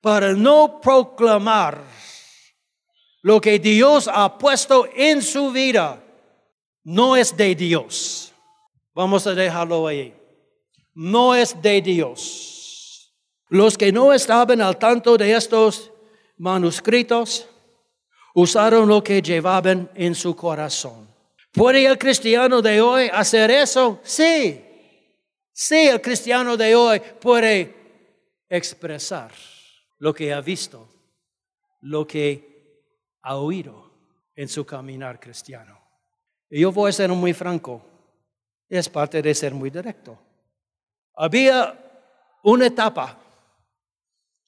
[0.00, 1.82] para no proclamar
[3.22, 6.02] lo que Dios ha puesto en su vida,
[6.84, 8.32] no es de Dios.
[8.94, 10.19] Vamos a dejarlo ahí.
[11.02, 13.10] No es de Dios.
[13.48, 15.90] Los que no estaban al tanto de estos
[16.36, 17.48] manuscritos
[18.34, 21.08] usaron lo que llevaban en su corazón.
[21.52, 23.98] ¿Puede el cristiano de hoy hacer eso?
[24.02, 24.62] Sí.
[25.54, 27.74] Sí, el cristiano de hoy puede
[28.46, 29.32] expresar
[30.00, 30.86] lo que ha visto,
[31.80, 32.84] lo que
[33.22, 33.90] ha oído
[34.36, 35.80] en su caminar cristiano.
[36.50, 37.82] Y yo voy a ser muy franco,
[38.68, 40.18] es parte de ser muy directo.
[41.22, 41.78] Había
[42.44, 43.18] una etapa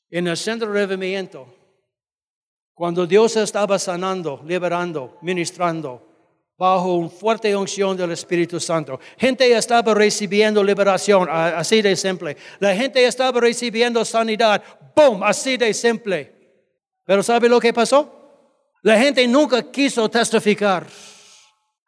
[0.09, 1.47] en el centro de revivimiento
[2.73, 6.01] cuando Dios estaba sanando, liberando, ministrando,
[6.57, 8.99] bajo un fuerte unción del Espíritu Santo.
[9.19, 12.39] Gente estaba recibiendo liberación, así de simple.
[12.59, 14.63] La gente estaba recibiendo sanidad,
[14.97, 15.23] ¡boom!
[15.25, 16.33] Así de simple.
[17.05, 18.71] Pero ¿sabe lo que pasó?
[18.81, 20.87] La gente nunca quiso testificar.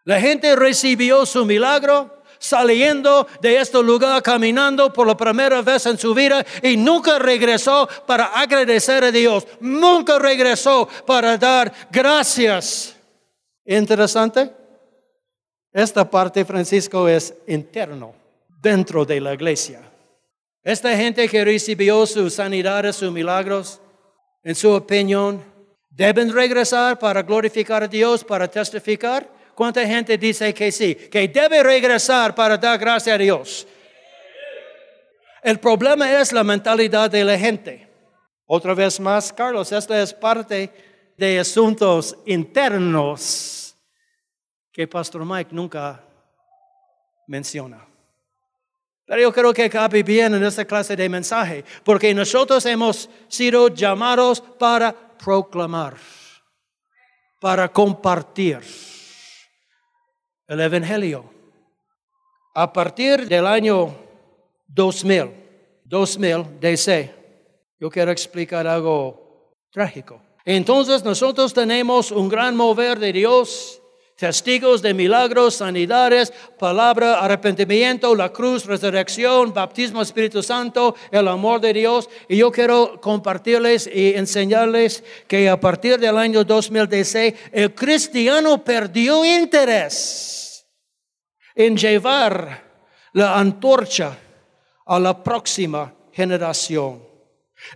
[0.05, 5.99] La gente recibió su milagro, saliendo de este lugar caminando por la primera vez en
[5.99, 12.97] su vida y nunca regresó para agradecer a Dios, nunca regresó para dar gracias.
[13.64, 14.51] Interesante.
[15.73, 18.14] Esta parte, Francisco, es interno,
[18.62, 19.81] dentro de la iglesia.
[20.62, 23.81] Esta gente que recibió su sanidad, sus milagros,
[24.44, 25.42] en su opinión,
[25.90, 29.29] deben regresar para glorificar a Dios, para testificar.
[29.55, 30.95] ¿Cuánta gente dice que sí?
[30.95, 33.67] Que debe regresar para dar gracias a Dios.
[35.43, 37.88] El problema es la mentalidad de la gente.
[38.47, 40.71] Otra vez más, Carlos, esta es parte
[41.17, 43.77] de asuntos internos
[44.73, 46.03] que Pastor Mike nunca
[47.27, 47.87] menciona.
[49.07, 53.69] Pero yo creo que cabe bien en esta clase de mensaje, porque nosotros hemos sido
[53.69, 55.95] llamados para proclamar,
[57.38, 58.61] para compartir
[60.48, 61.24] el Evangelio.
[62.54, 63.94] A partir del año
[64.68, 65.30] 2000,
[65.85, 67.14] 2000 DC,
[67.80, 70.20] yo quiero explicar algo trágico.
[70.44, 73.80] Entonces nosotros tenemos un gran mover de Dios,
[74.25, 81.75] testigos de milagros, sanidades, palabra, arrepentimiento, la cruz, resurrección, bautismo, Espíritu Santo, el amor de
[81.75, 82.09] Dios.
[82.27, 89.27] Y yo quiero compartirles y enseñarles que a partir del año 2016 el cristiano perdió
[89.27, 90.65] interés
[91.55, 92.65] en llevar
[93.13, 94.17] la antorcha
[94.87, 97.03] a la próxima generación.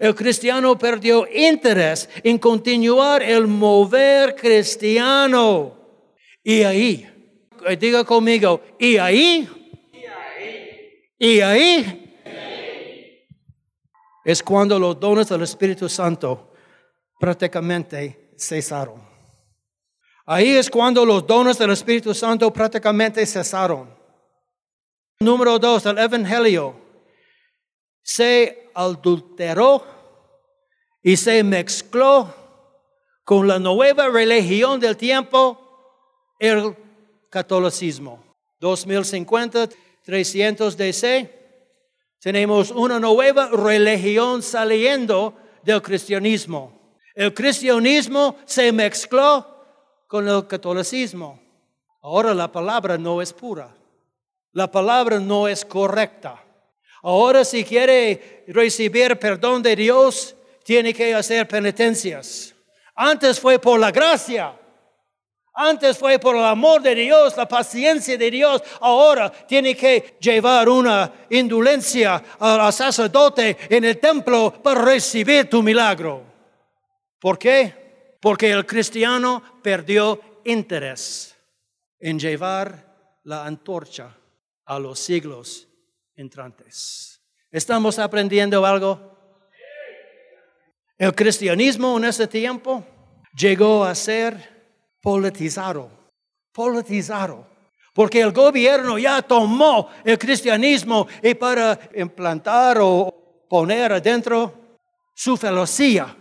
[0.01, 5.78] El cristiano perdió interés en continuar el mover cristiano.
[6.49, 7.07] Y ahí,
[7.79, 9.47] diga conmigo, y ahí,
[11.19, 12.19] y ahí,
[14.25, 16.55] es cuando los dones del Espíritu Santo
[17.21, 19.07] prácticamente cesaron.
[20.25, 23.95] Ahí es cuando los dones del Espíritu Santo prácticamente cesaron.
[25.21, 26.75] Número dos, el Evangelio
[28.03, 29.85] se adulteró
[31.03, 32.35] y se mezcló
[33.23, 35.68] con la nueva religión del tiempo,
[36.39, 36.77] el
[37.31, 38.23] catolicismo.
[38.61, 39.69] 2050,
[40.05, 41.39] 300 DC,
[42.21, 46.97] tenemos una nueva religión saliendo del cristianismo.
[47.15, 49.47] El cristianismo se mezcló
[50.07, 51.41] con el catolicismo.
[52.03, 53.75] Ahora la palabra no es pura.
[54.53, 56.43] La palabra no es correcta.
[57.03, 62.55] Ahora si quiere recibir perdón de Dios, tiene que hacer penitencias.
[62.95, 64.58] Antes fue por la gracia.
[65.61, 68.63] Antes fue por el amor de Dios, la paciencia de Dios.
[68.81, 76.23] Ahora tiene que llevar una indolencia al sacerdote en el templo para recibir tu milagro.
[77.19, 78.15] ¿Por qué?
[78.21, 81.37] Porque el cristiano perdió interés
[81.99, 84.17] en llevar la antorcha
[84.65, 85.67] a los siglos
[86.15, 87.21] entrantes.
[87.51, 89.43] ¿Estamos aprendiendo algo?
[90.97, 92.87] El cristianismo en ese tiempo
[93.35, 94.58] llegó a ser
[95.01, 95.91] politizado,
[96.53, 97.47] politizado,
[97.95, 104.55] porque el gobierno ya tomó el cristianismo y para implantar o poner adentro
[105.15, 106.17] su filosofía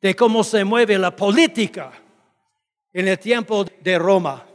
[0.00, 1.92] de cómo se mueve la política
[2.92, 4.46] en el tiempo de Roma.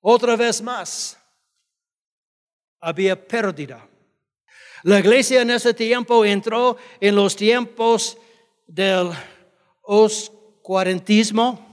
[0.00, 1.18] Otra vez más,
[2.80, 3.88] había pérdida.
[4.82, 8.18] La iglesia en ese tiempo entró en los tiempos
[8.66, 9.10] del
[9.82, 11.71] oscurantismo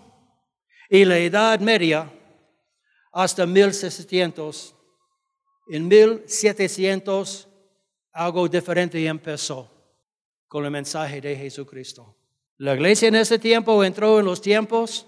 [0.89, 2.11] y la Edad Media
[3.13, 4.75] hasta 1600.
[5.69, 7.47] En 1700
[8.11, 9.69] algo diferente empezó
[10.47, 12.17] con el mensaje de Jesucristo.
[12.57, 15.07] La iglesia en ese tiempo entró en los tiempos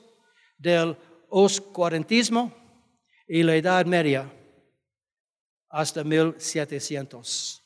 [0.58, 0.96] del
[1.30, 2.54] oscurantismo
[3.28, 4.32] y la Edad Media
[5.70, 7.62] hasta 1700.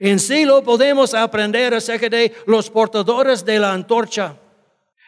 [0.00, 4.38] En sí lo podemos aprender acerca de los portadores de la antorcha.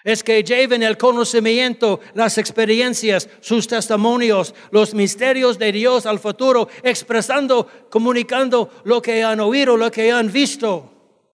[0.03, 6.69] Es que lleven el conocimiento, las experiencias, sus testimonios, los misterios de Dios al futuro,
[6.83, 10.91] expresando, comunicando lo que han oído, lo que han visto,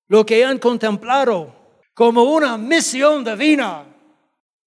[0.08, 1.54] lo que han contemplado,
[1.94, 3.86] como una misión divina,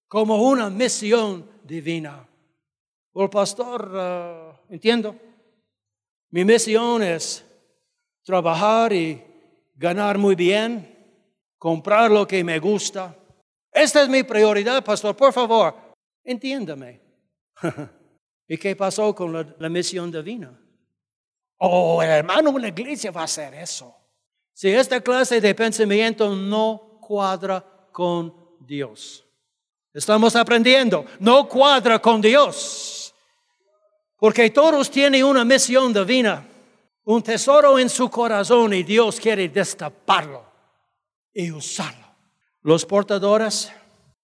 [0.08, 2.26] como una misión divina.
[3.14, 5.14] El pastor, uh, entiendo.
[6.30, 7.44] Mi misión es
[8.24, 9.22] trabajar y
[9.74, 10.96] ganar muy bien,
[11.58, 13.16] comprar lo que me gusta.
[13.72, 15.16] Esta es mi prioridad, pastor.
[15.16, 15.74] Por favor,
[16.24, 17.00] entiéndame.
[18.48, 20.58] ¿Y qué pasó con la, misión divina?
[21.58, 23.94] Oh, el hermano en la iglesia va a hacer eso.
[24.52, 29.24] Si esta clase de pensamiento no cuadra con Dios.
[29.92, 33.14] Estamos aprendiendo, no cuadra con Dios.
[34.16, 36.46] Porque todos tienen una misión divina,
[37.04, 40.44] un tesoro en su corazón y Dios quiere destaparlo
[41.32, 42.09] y usarlo.
[42.62, 43.72] Los portadores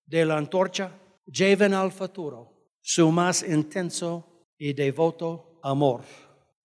[0.04, 0.90] de la antorcha
[1.26, 6.02] llevan al futuro su más intenso y devoto amor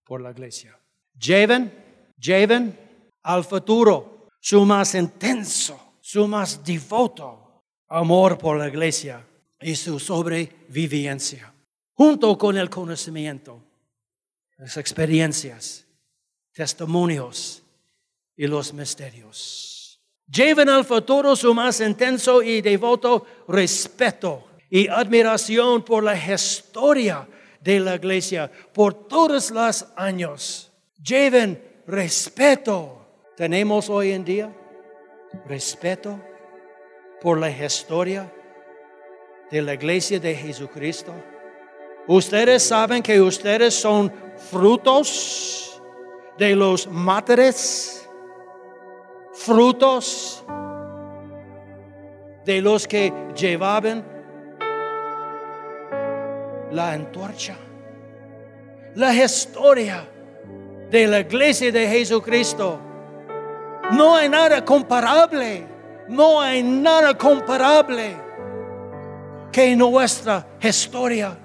[0.04, 0.78] por la iglesia.
[1.20, 2.78] Lleven, lleven
[3.24, 9.26] al futuro su más intenso, su más devoto amor por la iglesia
[9.60, 11.54] y su sobrevivencia
[12.02, 13.64] junto con el conocimiento,
[14.58, 15.86] las experiencias,
[16.52, 17.62] testimonios
[18.36, 19.71] y los misterios.
[20.32, 27.28] Lleven al futuro su más intenso y devoto respeto y admiración por la historia
[27.60, 30.72] de la iglesia por todos los años.
[31.03, 32.97] Lleven respeto.
[33.36, 34.56] ¿Tenemos hoy en día
[35.47, 36.20] respeto
[37.22, 38.32] por la historia
[39.49, 41.14] de la iglesia de Jesucristo?
[42.08, 44.12] Ustedes saben que ustedes son
[44.49, 45.82] frutos
[46.38, 48.01] de los máteres,
[49.46, 50.44] frutos
[52.46, 54.04] de los que llevaban
[56.72, 57.56] la antorcha.
[58.96, 60.08] La historia
[60.89, 62.80] de la iglesia de Jesucristo.
[63.92, 65.66] No hay nada comparable,
[66.08, 68.16] no hay nada comparable
[69.52, 71.38] que nuestra historia.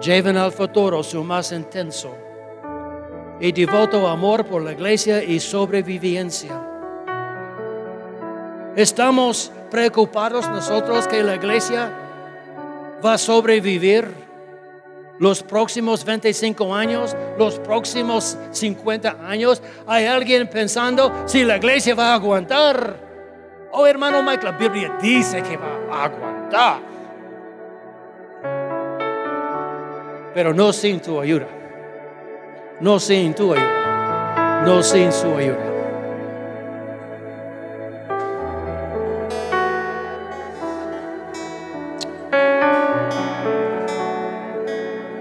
[0.00, 2.14] Lleven al futuro su más intenso
[3.40, 6.60] y devoto amor por la iglesia y sobrevivencia.
[8.76, 11.90] ¿Estamos preocupados nosotros que la iglesia
[13.04, 14.08] va a sobrevivir
[15.18, 19.62] los próximos 25 años, los próximos 50 años?
[19.86, 23.08] ¿Hay alguien pensando si la iglesia va a aguantar?
[23.72, 26.97] Oh, hermano Mike, la Biblia dice que va a aguantar.
[30.34, 31.46] Pero no sin tu ayuda.
[32.80, 34.62] No sin tu ayuda.
[34.64, 35.64] No sin su ayuda.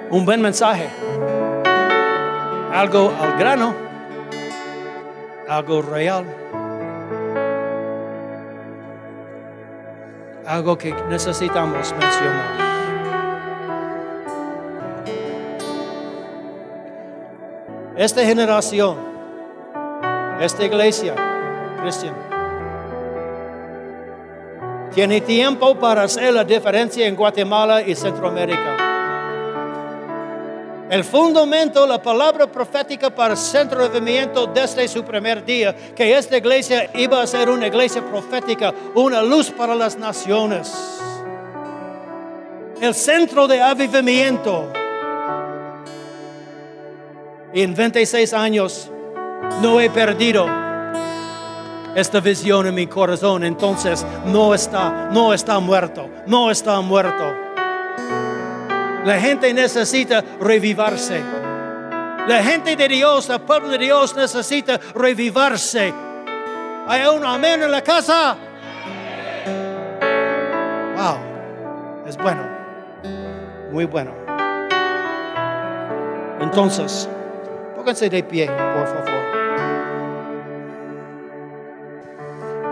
[0.10, 0.90] Un buen mensaje.
[2.74, 3.76] Algo al grano.
[5.48, 6.26] Algo real.
[10.48, 12.67] algo que necesitamos mencionar.
[17.98, 18.96] Esta generación,
[20.40, 21.16] esta iglesia
[21.82, 22.28] cristiana,
[24.94, 28.78] tiene tiempo para hacer la diferencia en Guatemala y Centroamérica.
[30.92, 36.16] El fundamento, la palabra profética para el centro de movimiento desde su primer día, que
[36.16, 40.72] esta iglesia iba a ser una iglesia profética, una luz para las naciones.
[42.80, 44.72] El centro de avivamiento.
[47.54, 48.92] En 26 años
[49.62, 50.48] no he perdido
[51.96, 57.34] esta visión en mi corazón, entonces no está, no está muerto, no está muerto.
[59.06, 61.24] La gente necesita revivarse.
[62.28, 65.94] La gente de Dios, el pueblo de Dios necesita revivarse.
[66.88, 68.36] ¿Hay un amén en la casa?
[70.98, 71.18] Wow,
[72.06, 72.44] es bueno,
[73.72, 74.12] muy bueno.
[76.40, 77.10] Entonces,
[77.88, 79.24] pónganse de pie, por favor.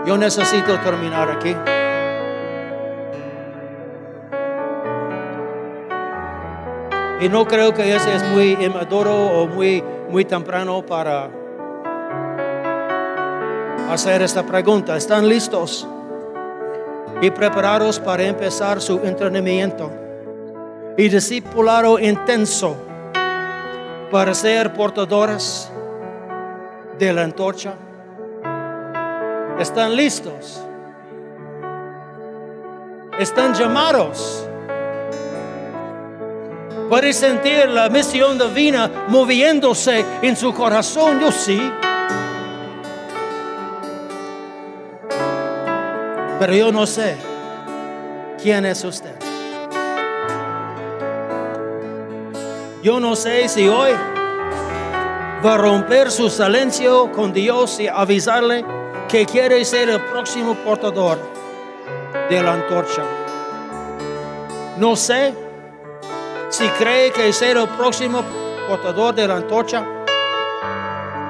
[0.04, 1.56] Yo necesito terminar aquí.
[7.24, 11.30] Y no creo que ese es muy inmaduro o muy, muy temprano para
[13.90, 14.98] hacer esta pregunta.
[14.98, 15.88] ¿Están listos
[17.22, 19.90] y preparados para empezar su entrenamiento
[20.98, 22.85] y discipulado intenso
[24.10, 25.70] para ser portadores
[26.98, 27.74] de la antorcha?
[29.58, 30.60] ¿Están listos?
[33.18, 34.46] ¿Están llamados?
[36.88, 41.60] Puede sentir la misión divina moviéndose en su corazón, yo sí.
[46.38, 47.16] Pero yo no sé
[48.40, 49.35] quién es usted.
[52.86, 53.90] Yo no sé si hoy
[55.44, 58.64] va a romper su silencio con Dios y avisarle
[59.08, 61.18] que quiere ser el próximo portador
[62.30, 63.02] de la antorcha.
[64.76, 65.34] No sé
[66.48, 68.22] si cree que ser el próximo
[68.68, 69.84] portador de la antorcha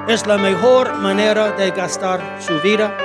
[0.07, 2.95] es la mejor manera de gastar su vida.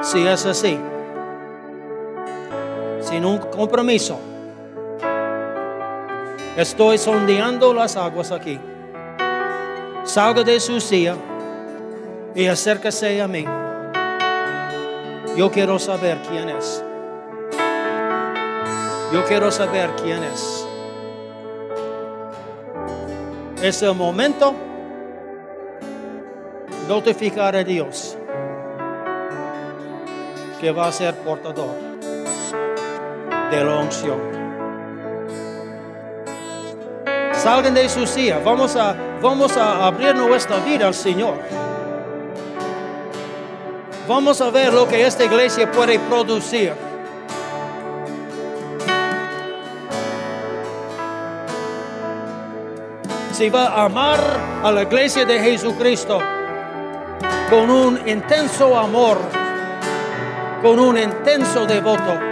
[0.00, 0.80] Si es así,
[3.10, 4.20] sin un compromiso,
[6.56, 8.60] estoy sondeando las aguas aquí.
[10.04, 11.16] Salga de su silla
[12.36, 13.44] y acérquese a mí.
[15.36, 16.84] Yo quiero saber quién es.
[19.12, 20.64] Yo quiero saber quién es.
[23.60, 24.54] Es el momento
[26.88, 28.16] notificar a Dios
[30.60, 31.89] que va a ser portador
[33.50, 34.18] de la unción.
[37.32, 38.40] Salgan de su silla.
[38.44, 41.34] Vamos a, vamos a abrir nuestra vida al Señor.
[44.06, 46.72] Vamos a ver lo que esta iglesia puede producir.
[53.40, 54.20] si va a amar
[54.62, 56.18] a la iglesia de Jesucristo
[57.48, 59.16] con un intenso amor,
[60.60, 62.29] con un intenso devoto.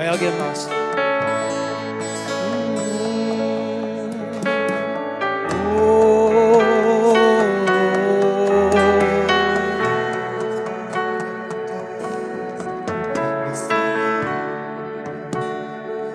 [0.00, 0.66] ¿Hay alguien más?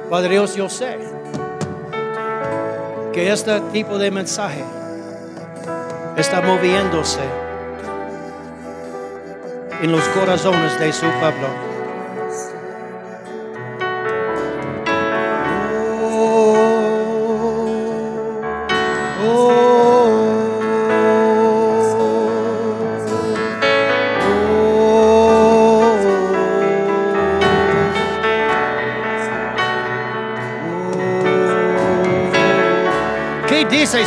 [0.09, 0.97] Padre Dios, yo sé
[3.13, 4.63] que este tipo de mensaje
[6.17, 7.19] está moviéndose
[9.83, 11.74] en los corazones de su pueblo.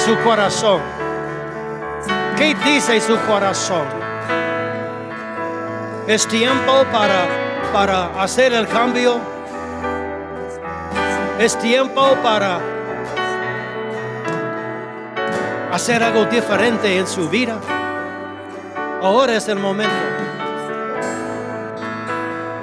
[0.08, 0.80] Su corazón?
[2.38, 3.86] ¿Qué dice su corazón?
[6.06, 7.26] Es tiempo para,
[7.74, 9.20] para hacer el cambio.
[11.38, 12.58] Es tiempo para
[15.72, 17.60] hacer algo diferente en su vida.
[19.02, 19.94] Ahora es el momento.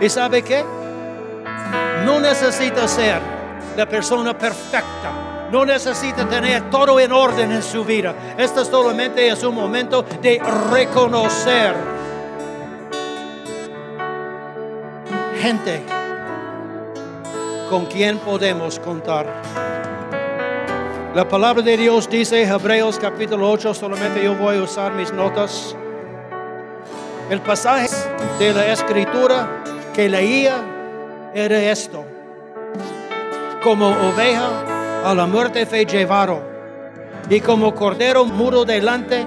[0.01, 0.65] ¿Y sabe qué?
[2.05, 3.34] No necesita ser
[3.75, 5.47] la persona perfecta.
[5.51, 8.15] No necesita tener todo en orden en su vida.
[8.37, 11.75] Esto solamente es un momento de reconocer
[15.41, 15.83] gente
[17.69, 19.27] con quien podemos contar.
[21.13, 25.75] La palabra de Dios dice, Hebreos capítulo 8, solamente yo voy a usar mis notas.
[27.29, 27.87] El pasaje
[28.37, 29.63] de la escritura
[29.93, 30.55] que leía
[31.33, 32.14] era esto.
[33.65, 36.39] Como oveja a la muerte fue llevado
[37.27, 39.25] y como cordero mudo delante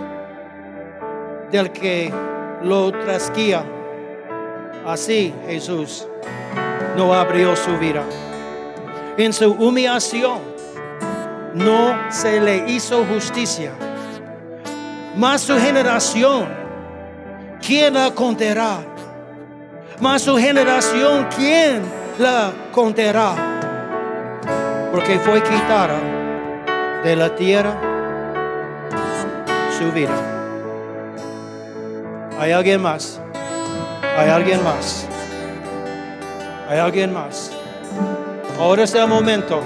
[1.51, 2.14] del que
[2.62, 3.64] lo trasquía.
[4.86, 6.07] Así Jesús
[6.97, 8.05] no abrió su vida.
[9.16, 10.39] En su humillación
[11.55, 13.72] no se le hizo justicia.
[15.16, 16.47] Mas su generación,
[17.61, 18.84] ¿quién la contará?
[19.99, 21.82] Mas su generación, ¿quién
[22.20, 23.59] la contará?
[24.91, 25.99] Porque fue quitada
[27.05, 27.74] de la tierra
[29.78, 30.14] su vida.
[32.41, 33.20] ¿Hay alguien más?
[34.16, 35.07] ¿Hay alguien más?
[36.68, 37.53] ¿Hay alguien más?
[38.59, 39.61] Ahora es el momento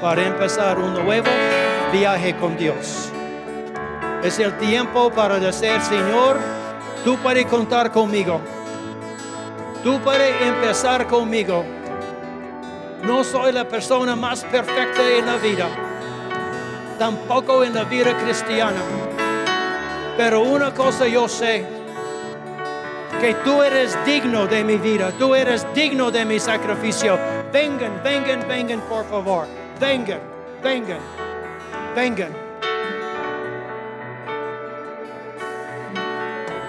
[0.00, 1.28] para empezar un nuevo
[1.92, 3.10] viaje con Dios.
[4.22, 6.38] Es el tiempo para decir, Señor,
[7.04, 8.40] tú puedes contar conmigo.
[9.82, 11.64] Tú puedes empezar conmigo.
[13.08, 15.66] No soy la persona más perfecta en la vida,
[16.98, 18.82] tampoco en la vida cristiana.
[20.18, 21.64] Pero una cosa yo sé,
[23.18, 27.18] que tú eres digno de mi vida, tú eres digno de mi sacrificio.
[27.50, 29.46] Vengan, vengan, vengan, por favor.
[29.80, 30.20] Vengan,
[30.62, 31.00] vengan,
[31.96, 32.36] vengan.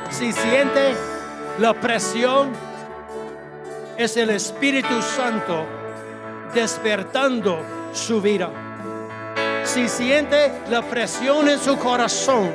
[0.10, 0.94] Si siente
[1.58, 2.54] la presión,
[3.98, 5.79] es el Espíritu Santo
[6.54, 7.62] despertando
[7.94, 8.50] su vida.
[9.64, 12.52] Si siente la presión en su corazón,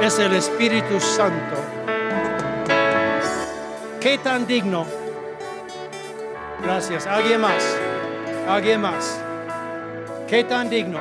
[0.00, 1.56] es el Espíritu Santo.
[4.00, 4.86] ¿Qué tan digno?
[6.62, 7.06] Gracias.
[7.06, 7.76] ¿Alguien más?
[8.48, 9.20] ¿Alguien más?
[10.28, 11.00] ¿Qué tan digno?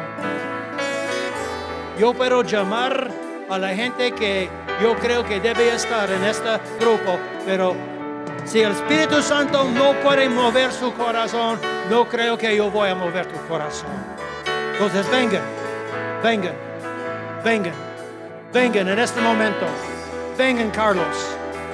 [2.00, 3.10] Yo puedo llamar
[3.50, 4.50] a la gente que
[4.82, 7.76] yo creo que debe estar en este grupo, pero
[8.46, 12.96] si el Espíritu Santo no puede mover su corazón, no creo que yo voy a
[12.96, 13.90] mover tu corazón.
[14.74, 15.42] Entonces vengan,
[16.24, 16.54] vengan,
[17.44, 17.74] vengan,
[18.54, 19.66] vengan en este momento.
[20.38, 21.16] Vengan Carlos,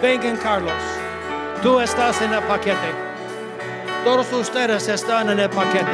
[0.01, 0.73] vengan Carlos.
[1.61, 2.91] Tú estás en el paquete.
[4.03, 5.85] Todos ustedes están en el paquete.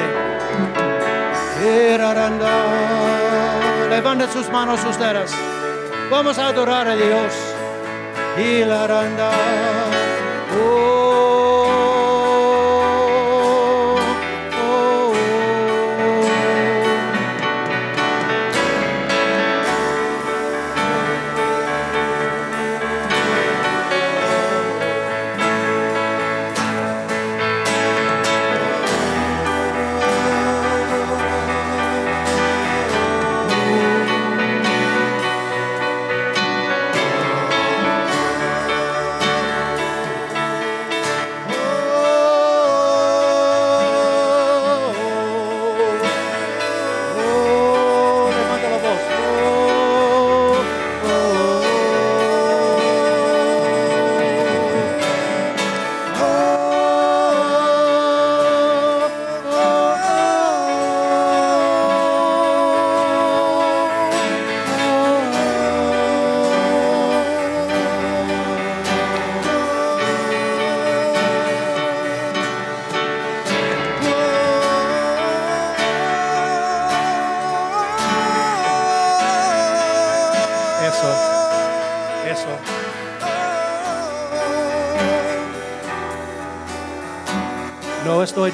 [3.89, 5.31] Levanten sus manos ustedes.
[6.11, 7.33] Vamos a adorar a Dios.
[8.37, 10.06] Y la.
[10.59, 10.96] Oh,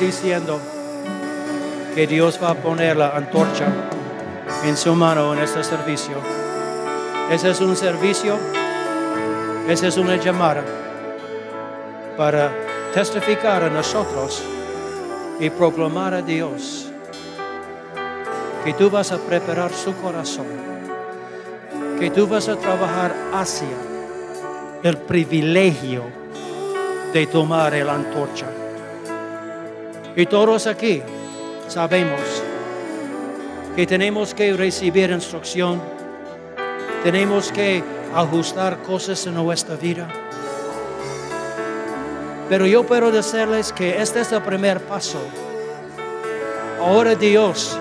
[0.03, 0.59] diciendo
[1.95, 3.67] que Dios va a poner la antorcha
[4.65, 6.17] en su mano en este servicio.
[7.31, 8.37] Ese es un servicio,
[9.67, 10.63] esa es una llamada
[12.17, 12.51] para
[12.93, 14.43] testificar a nosotros
[15.39, 16.87] y proclamar a Dios
[18.65, 20.47] que tú vas a preparar su corazón,
[21.99, 23.77] que tú vas a trabajar hacia
[24.83, 26.03] el privilegio
[27.13, 28.62] de tomar el antorcha.
[30.15, 31.01] Y todos aquí
[31.67, 32.21] sabemos
[33.75, 35.81] que tenemos que recibir instrucción,
[37.03, 37.83] tenemos que
[38.13, 40.07] ajustar cosas en nuestra vida.
[42.47, 45.19] Pero yo puedo decirles que este es el primer paso.
[46.79, 47.75] Ahora Dios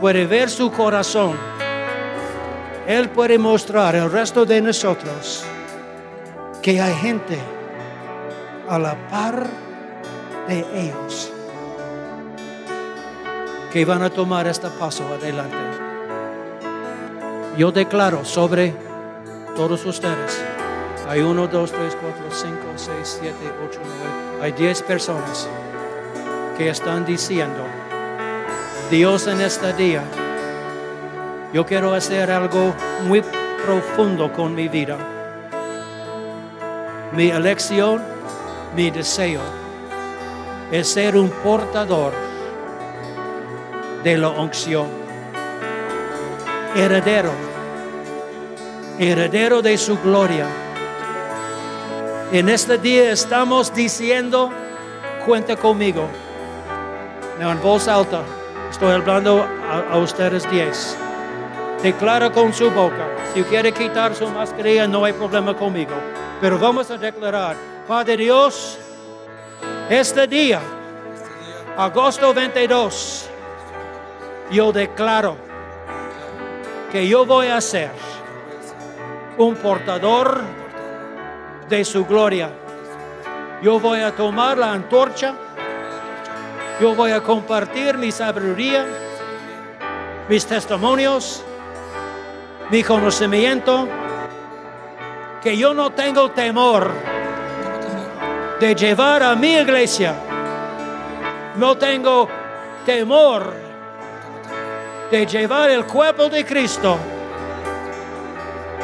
[0.00, 1.36] puede ver su corazón.
[2.86, 5.44] Él puede mostrar al resto de nosotros
[6.62, 7.38] que hay gente
[8.68, 9.71] a la par
[10.48, 11.32] de ellos
[13.72, 15.56] que van a tomar este paso adelante.
[17.56, 18.74] Yo declaro sobre
[19.56, 20.42] todos ustedes.
[21.08, 24.42] Hay uno, dos, tres, cuatro, cinco, seis, siete, ocho, nueve.
[24.42, 25.48] Hay diez personas
[26.58, 27.64] que están diciendo,
[28.90, 30.04] Dios en este día,
[31.52, 32.74] yo quiero hacer algo
[33.06, 33.22] muy
[33.64, 34.98] profundo con mi vida.
[37.12, 38.02] Mi elección,
[38.76, 39.61] mi deseo
[40.72, 42.14] es ser un portador
[44.02, 44.86] de la unción,
[46.74, 47.30] heredero,
[48.98, 50.46] heredero de su gloria.
[52.32, 54.50] En este día estamos diciendo,
[55.26, 56.08] cuenta conmigo.
[57.38, 58.22] En voz alta,
[58.70, 59.46] estoy hablando
[59.90, 60.96] a, ustedes diez.
[61.82, 63.08] Declara con su boca.
[63.34, 65.92] Si quiere quitar su mascarilla, no hay problema conmigo.
[66.40, 67.56] Pero vamos a declarar,
[67.86, 68.78] Padre Dios,
[69.92, 70.58] este día,
[71.76, 73.28] agosto 22,
[74.50, 75.36] yo declaro
[76.90, 77.90] que yo voy a ser
[79.36, 80.40] un portador
[81.68, 82.50] de su gloria.
[83.60, 85.34] Yo voy a tomar la antorcha,
[86.80, 88.86] yo voy a compartir mi sabiduría,
[90.26, 91.44] mis testimonios,
[92.70, 93.86] mi conocimiento,
[95.42, 97.11] que yo no tengo temor
[98.62, 100.14] de llevar a mi iglesia.
[101.56, 102.28] No tengo
[102.86, 103.52] temor
[105.10, 106.96] de llevar el cuerpo de Cristo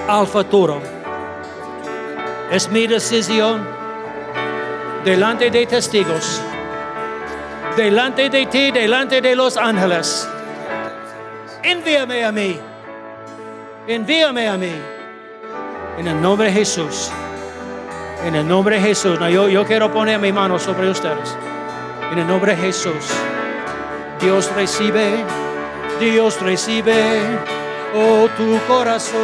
[0.08, 0.82] al futuro.
[2.50, 3.64] Es mi decisión
[5.04, 6.42] delante de testigos,
[7.76, 10.28] delante de ti, delante de los ángeles.
[11.62, 12.58] Envíame a mí.
[13.86, 14.72] Envíame a mí.
[15.98, 17.12] En el nombre de Jesús.
[18.24, 19.18] En el nombre de Jesús.
[19.30, 21.36] yo, yo quiero poner mi mano sobre ustedes.
[22.10, 23.06] En el nombre de Jesús.
[24.20, 25.24] Dios recibe.
[26.00, 27.38] Dios recibe.
[27.94, 29.18] Oh, tu corazón.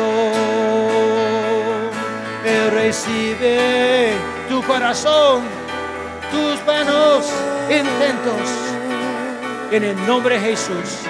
[2.45, 4.13] Él recibe
[4.49, 5.43] tu corazón.
[6.31, 7.27] Tus buenos
[7.69, 8.49] intentos.
[9.73, 11.01] En el nombre de Jesús.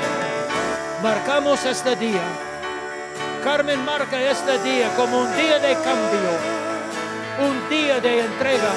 [1.02, 2.22] Marcamos este día.
[3.42, 6.63] Carmen marca este día como un día de cambio
[7.38, 8.72] un día de entrega,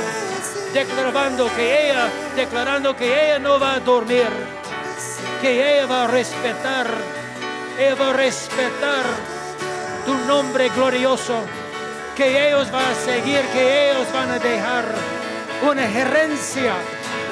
[0.74, 4.28] declarando que ella, declarando que ella no va a dormir,
[5.42, 6.88] que ella va a respetar,
[7.80, 9.04] ella va a respetar
[10.06, 11.42] tu nombre glorioso,
[12.16, 14.86] que ellos van a seguir, que ellos van a dejar
[15.70, 16.74] una gerencia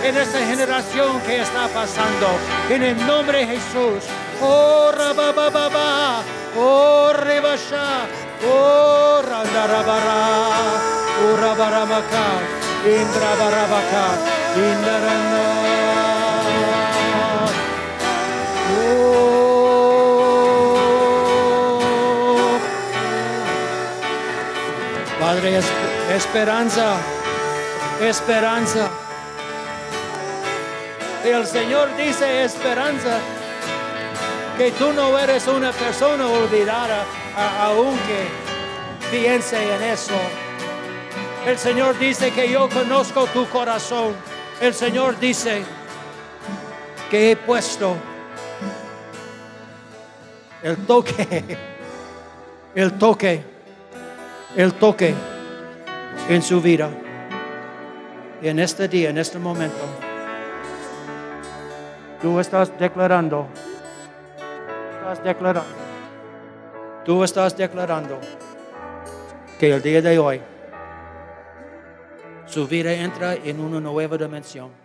[0.04, 2.28] en esta generación que está pasando.
[2.70, 4.04] En el nombre de Jesús.
[4.42, 6.22] Oh, rabababa,
[6.58, 8.06] oh, rebasha,
[8.48, 10.86] oh, randarabara.
[11.16, 12.26] Urabarabaka,
[12.86, 14.06] Indrabarabaka,
[14.58, 15.46] Indarana.
[18.78, 19.26] Oh.
[25.20, 25.62] Padre,
[26.14, 26.98] esperanza,
[28.02, 28.90] esperanza.
[31.24, 33.20] Y el Señor dice esperanza,
[34.58, 37.06] que tú no eres una persona olvidada,
[37.36, 38.28] aunque
[39.12, 40.14] piense en eso.
[41.46, 44.16] El Señor dice que yo conozco tu corazón.
[44.60, 45.64] El Señor dice
[47.10, 47.96] que he puesto
[50.64, 51.58] el toque,
[52.74, 53.44] el toque,
[54.56, 55.14] el toque
[56.30, 56.90] en su vida.
[58.42, 59.86] Y en este día, en este momento,
[62.22, 63.48] tú estás declarando,
[64.98, 65.85] estás declarando,
[67.06, 68.20] tú estás declarando
[69.60, 70.42] que el día de hoy
[72.48, 74.85] su vida entra en una nueva dimensión.